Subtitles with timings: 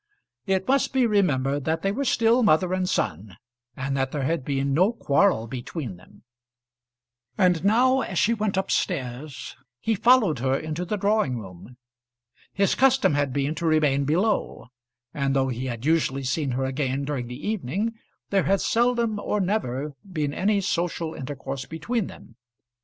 [0.47, 3.37] It must be remembered that they were still mother and son,
[3.77, 6.23] and that there had been no quarrel between them.
[7.37, 11.77] And now, as she went up stairs, he followed her into the drawing room.
[12.51, 14.69] His custom had been to remain below,
[15.13, 17.93] and though he had usually seen her again during the evening,
[18.31, 22.37] there had seldom or never been any social intercourse between them.